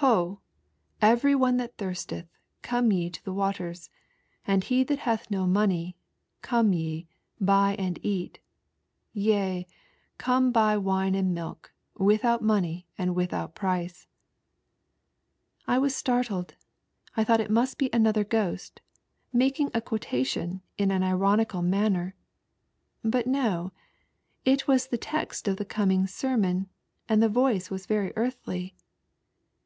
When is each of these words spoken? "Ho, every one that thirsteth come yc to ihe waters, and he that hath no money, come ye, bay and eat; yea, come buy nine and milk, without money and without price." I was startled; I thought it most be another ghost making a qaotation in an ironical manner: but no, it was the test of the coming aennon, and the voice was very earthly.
"Ho, 0.00 0.40
every 1.02 1.34
one 1.34 1.58
that 1.58 1.76
thirsteth 1.76 2.26
come 2.62 2.88
yc 2.88 3.12
to 3.22 3.30
ihe 3.30 3.36
waters, 3.36 3.90
and 4.46 4.64
he 4.64 4.82
that 4.82 5.00
hath 5.00 5.30
no 5.30 5.46
money, 5.46 5.94
come 6.40 6.72
ye, 6.72 7.06
bay 7.38 7.76
and 7.78 7.98
eat; 8.02 8.40
yea, 9.12 9.66
come 10.16 10.50
buy 10.52 10.78
nine 10.78 11.14
and 11.14 11.34
milk, 11.34 11.74
without 11.98 12.40
money 12.40 12.88
and 12.96 13.14
without 13.14 13.54
price." 13.54 14.06
I 15.66 15.76
was 15.78 15.94
startled; 15.94 16.54
I 17.14 17.22
thought 17.22 17.42
it 17.42 17.50
most 17.50 17.76
be 17.76 17.90
another 17.92 18.24
ghost 18.24 18.80
making 19.34 19.70
a 19.74 19.82
qaotation 19.82 20.62
in 20.78 20.90
an 20.92 21.02
ironical 21.02 21.60
manner: 21.60 22.14
but 23.02 23.26
no, 23.26 23.70
it 24.46 24.66
was 24.66 24.86
the 24.86 24.96
test 24.96 25.46
of 25.46 25.58
the 25.58 25.66
coming 25.66 26.04
aennon, 26.06 26.68
and 27.06 27.22
the 27.22 27.28
voice 27.28 27.68
was 27.70 27.84
very 27.84 28.14
earthly. 28.16 28.74